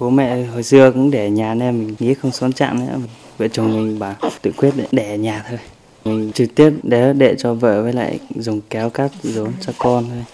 [0.00, 2.98] Bố mẹ hồi xưa cũng để nhà nên mình nghĩ không xóm chạm nữa.
[3.38, 5.58] Vợ chồng mình bảo tự quyết để, để ở nhà thôi.
[6.04, 10.04] Mình trực tiếp để để cho vợ với lại dùng kéo cắt rốn cho con
[10.08, 10.24] thôi.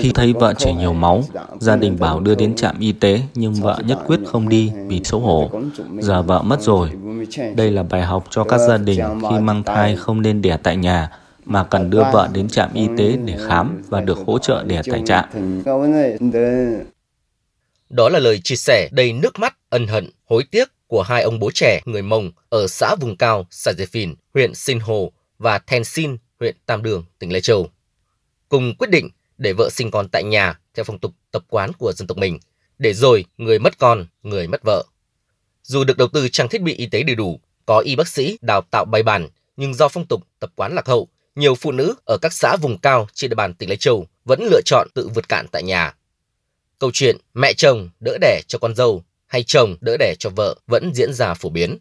[0.00, 1.22] Khi thấy vợ chảy nhiều máu,
[1.60, 5.00] gia đình bảo đưa đến trạm y tế nhưng vợ nhất quyết không đi vì
[5.04, 5.50] xấu hổ.
[5.98, 6.90] Giờ vợ mất rồi.
[7.56, 9.00] Đây là bài học cho các gia đình
[9.30, 11.10] khi mang thai không nên đẻ tại nhà
[11.44, 14.82] mà cần đưa vợ đến trạm y tế để khám và được hỗ trợ đẻ
[14.90, 15.24] tại trạm.
[17.94, 21.38] Đó là lời chia sẻ đầy nước mắt, ân hận, hối tiếc của hai ông
[21.38, 26.16] bố trẻ người Mông ở xã vùng cao Sajefin, huyện Sinh Hồ và Then Sin,
[26.40, 27.70] huyện Tam Đường, tỉnh Lai Châu.
[28.48, 31.92] Cùng quyết định để vợ sinh con tại nhà theo phong tục tập quán của
[31.92, 32.38] dân tộc mình,
[32.78, 34.84] để rồi người mất con, người mất vợ.
[35.62, 38.38] Dù được đầu tư trang thiết bị y tế đầy đủ, có y bác sĩ
[38.40, 41.94] đào tạo bài bản, nhưng do phong tục tập quán lạc hậu, nhiều phụ nữ
[42.04, 45.08] ở các xã vùng cao trên địa bàn tỉnh Lai Châu vẫn lựa chọn tự
[45.14, 45.94] vượt cạn tại nhà.
[46.84, 50.54] Câu chuyện mẹ chồng đỡ đẻ cho con dâu hay chồng đỡ đẻ cho vợ
[50.66, 51.78] vẫn diễn ra phổ biến.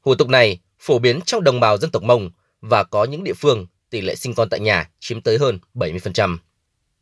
[0.00, 3.32] Hủ tục này phổ biến trong đồng bào dân tộc Mông và có những địa
[3.32, 6.38] phương tỷ lệ sinh con tại nhà chiếm tới hơn 70%.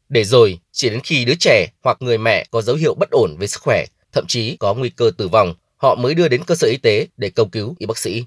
[0.09, 3.37] Để rồi, chỉ đến khi đứa trẻ hoặc người mẹ có dấu hiệu bất ổn
[3.39, 6.55] về sức khỏe, thậm chí có nguy cơ tử vong, họ mới đưa đến cơ
[6.55, 8.25] sở y tế để cầu cứu y bác sĩ.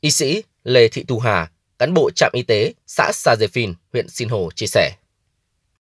[0.00, 3.74] Y sĩ Lê Thị Thu Hà, cán bộ trạm y tế xã Sa Dê Phìn,
[3.92, 4.92] huyện Sinh Hồ chia sẻ.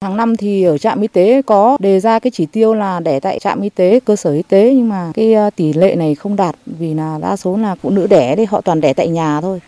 [0.04, 3.20] Hàng năm thì ở trạm y tế có đề ra cái chỉ tiêu là đẻ
[3.20, 6.14] tại trạm y tế, cơ sở y tế nhưng mà cái ờ, tỷ lệ này
[6.14, 9.08] không đạt vì là đa số là phụ nữ đẻ thì họ toàn đẻ tại
[9.08, 9.60] nhà thôi.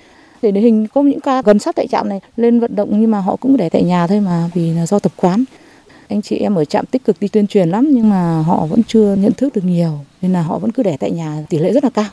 [0.43, 3.11] Để điển hình có những ca gần sát tại trạm này lên vận động nhưng
[3.11, 5.45] mà họ cũng đẻ tại nhà thôi mà vì là do tập quán.
[6.09, 8.83] Anh chị em ở trạm tích cực đi tuyên truyền lắm nhưng mà họ vẫn
[8.87, 11.73] chưa nhận thức được nhiều nên là họ vẫn cứ đẻ tại nhà tỷ lệ
[11.73, 12.11] rất là cao.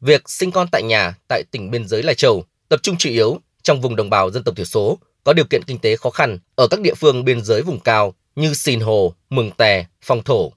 [0.00, 3.38] Việc sinh con tại nhà tại tỉnh biên giới Lai Châu tập trung chủ yếu
[3.62, 6.38] trong vùng đồng bào dân tộc thiểu số có điều kiện kinh tế khó khăn
[6.54, 10.52] ở các địa phương biên giới vùng cao như Sìn Hồ, Mường Tè, Phong Thổ.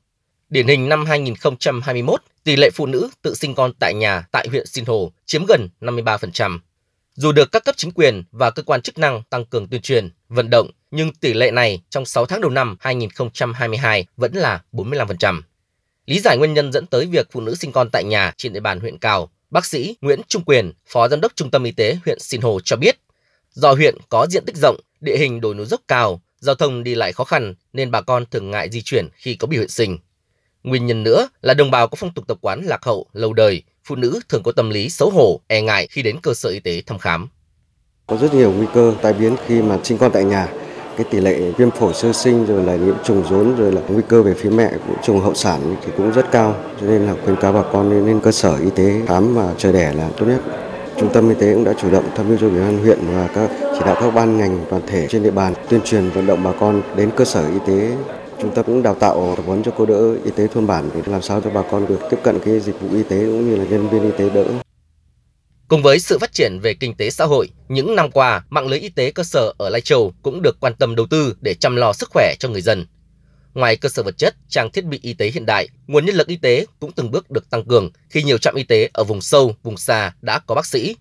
[0.50, 4.68] Điển hình năm 2021, tỷ lệ phụ nữ tự sinh con tại nhà tại huyện
[4.68, 6.60] Sìn Hồ chiếm gần 53%.
[7.14, 10.10] Dù được các cấp chính quyền và cơ quan chức năng tăng cường tuyên truyền,
[10.30, 15.42] vận động, nhưng tỷ lệ này trong 6 tháng đầu năm 2022 vẫn là 45%.
[16.06, 18.60] Lý giải nguyên nhân dẫn tới việc phụ nữ sinh con tại nhà trên địa
[18.60, 21.98] bàn huyện cao, bác sĩ Nguyễn Trung Quyền, Phó Giám đốc Trung tâm Y tế
[22.06, 22.98] huyện Sinh Hồ cho biết,
[23.58, 26.96] do huyện có diện tích rộng, địa hình đồi núi dốc cao, giao thông đi
[26.96, 29.98] lại khó khăn nên bà con thường ngại di chuyển khi có biểu hiện sinh.
[30.64, 33.64] Nguyên nhân nữa là đồng bào có phong tục tập quán lạc hậu lâu đời,
[33.84, 36.60] phụ nữ thường có tâm lý xấu hổ, e ngại khi đến cơ sở y
[36.60, 37.28] tế thăm khám.
[38.08, 40.48] Có rất nhiều nguy cơ tai biến khi mà sinh con tại nhà.
[40.98, 44.04] Cái tỷ lệ viêm phổi sơ sinh rồi là nhiễm trùng rốn rồi là nguy
[44.10, 46.64] cơ về phía mẹ cũng trùng hậu sản thì cũng rất cao.
[46.82, 49.56] Cho nên là khuyến cáo bà con nên lên cơ sở y tế khám và
[49.58, 50.67] chờ đẻ là tốt nhất.
[51.00, 53.30] Trung tâm y tế cũng đã chủ động tham mưu cho ủy ban huyện và
[53.36, 56.44] các chỉ đạo các ban ngành toàn thể trên địa bàn tuyên truyền vận động
[56.44, 57.98] bà con đến cơ sở y tế
[58.42, 61.02] Trung tâm cũng đào tạo tập huấn cho cô đỡ y tế thôn bản để
[61.06, 63.56] làm sao cho bà con được tiếp cận cái dịch vụ y tế cũng như
[63.56, 64.46] là nhân viên y tế đỡ.
[65.68, 68.80] Cùng với sự phát triển về kinh tế xã hội, những năm qua, mạng lưới
[68.80, 71.76] y tế cơ sở ở Lai Châu cũng được quan tâm đầu tư để chăm
[71.76, 72.86] lo sức khỏe cho người dân.
[73.58, 76.28] Ngoài cơ sở vật chất, trang thiết bị y tế hiện đại, nguồn nhân lực
[76.28, 79.22] y tế cũng từng bước được tăng cường khi nhiều trạm y tế ở vùng
[79.22, 80.96] sâu, vùng xa đã có bác sĩ.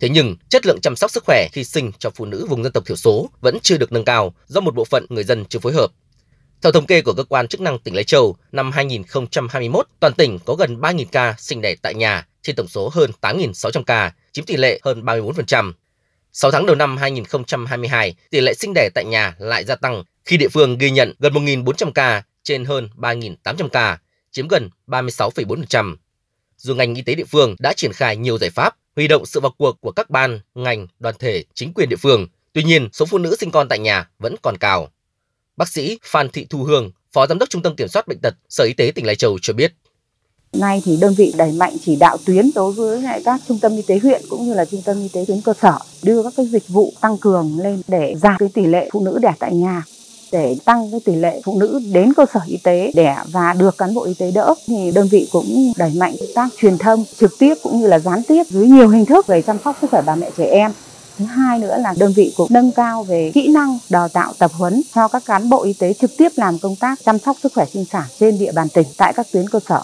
[0.00, 2.72] Thế nhưng, chất lượng chăm sóc sức khỏe khi sinh cho phụ nữ vùng dân
[2.72, 5.58] tộc thiểu số vẫn chưa được nâng cao do một bộ phận người dân chưa
[5.58, 5.86] phối hợp.
[6.62, 10.38] Theo thống kê của cơ quan chức năng tỉnh Lai Châu, năm 2021, toàn tỉnh
[10.44, 14.44] có gần 3.000 ca sinh đẻ tại nhà trên tổng số hơn 8.600 ca, chiếm
[14.44, 15.72] tỷ lệ hơn 34%.
[16.32, 20.36] 6 tháng đầu năm 2022, tỷ lệ sinh đẻ tại nhà lại gia tăng khi
[20.36, 23.98] địa phương ghi nhận gần 1.400 ca trên hơn 3.800 ca,
[24.30, 25.96] chiếm gần 36,4%.
[26.56, 29.40] Dù ngành y tế địa phương đã triển khai nhiều giải pháp, huy động sự
[29.40, 33.06] vào cuộc của các ban, ngành, đoàn thể, chính quyền địa phương, tuy nhiên số
[33.06, 34.88] phụ nữ sinh con tại nhà vẫn còn cao.
[35.56, 38.34] Bác sĩ Phan Thị Thu Hương, Phó Giám đốc Trung tâm Kiểm soát Bệnh tật
[38.48, 39.74] Sở Y tế tỉnh Lai Châu cho biết.
[40.52, 43.82] Nay thì đơn vị đẩy mạnh chỉ đạo tuyến đối với các trung tâm y
[43.82, 46.46] tế huyện cũng như là trung tâm y tế tuyến cơ sở đưa các cái
[46.46, 49.82] dịch vụ tăng cường lên để giảm cái tỷ lệ phụ nữ đẻ tại nhà
[50.32, 53.78] để tăng cái tỷ lệ phụ nữ đến cơ sở y tế đẻ và được
[53.78, 54.54] cán bộ y tế đỡ.
[54.66, 57.98] Thì đơn vị cũng đẩy mạnh công tác truyền thông trực tiếp cũng như là
[57.98, 60.72] gián tiếp dưới nhiều hình thức về chăm sóc sức khỏe bà mẹ trẻ em.
[61.18, 64.50] Thứ hai nữa là đơn vị cũng nâng cao về kỹ năng đào tạo tập
[64.54, 67.52] huấn cho các cán bộ y tế trực tiếp làm công tác chăm sóc sức
[67.54, 69.82] khỏe sinh sản trên địa bàn tỉnh tại các tuyến cơ sở.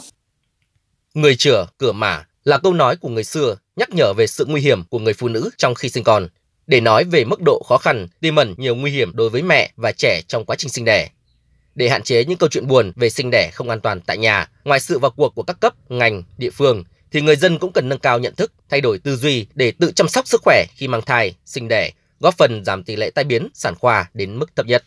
[1.15, 4.61] Người chửa, cửa mả là câu nói của người xưa nhắc nhở về sự nguy
[4.61, 6.29] hiểm của người phụ nữ trong khi sinh con,
[6.69, 9.71] để nói về mức độ khó khăn, tiềm ẩn nhiều nguy hiểm đối với mẹ
[9.77, 11.09] và trẻ trong quá trình sinh đẻ.
[11.75, 14.49] Để hạn chế những câu chuyện buồn về sinh đẻ không an toàn tại nhà,
[14.65, 17.89] ngoài sự vào cuộc của các cấp, ngành, địa phương, thì người dân cũng cần
[17.89, 20.89] nâng cao nhận thức, thay đổi tư duy để tự chăm sóc sức khỏe khi
[20.89, 24.57] mang thai, sinh đẻ, góp phần giảm tỷ lệ tai biến sản khoa đến mức
[24.57, 24.77] thấp nhất.